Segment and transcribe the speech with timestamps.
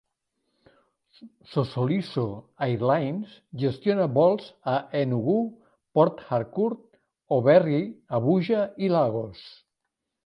[1.49, 2.23] Sosoliso
[2.67, 5.37] Airlines gestiona vols a Enugu,
[5.99, 6.83] Port Harcourt,
[7.39, 7.83] Owerri,
[8.21, 9.47] Abuja i Lagos.